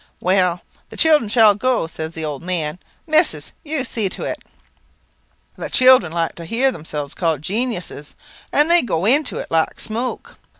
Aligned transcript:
"'Well, 0.19 0.63
the 0.89 0.97
children 0.97 1.29
shall 1.29 1.53
go,' 1.53 1.85
says 1.85 2.15
the 2.15 2.25
old 2.25 2.41
man. 2.41 2.79
'Missus, 3.05 3.51
you 3.63 3.83
see 3.85 4.09
to 4.09 4.23
it.' 4.23 4.41
"The 5.57 5.69
children 5.69 6.11
like 6.11 6.33
to 6.37 6.45
hear 6.45 6.71
themselves 6.71 7.13
called 7.13 7.43
genuses, 7.43 8.15
and 8.51 8.67
they 8.67 8.81
go 8.81 9.05
into 9.05 9.37
it 9.37 9.51
like 9.51 9.79
smoke. 9.79 10.39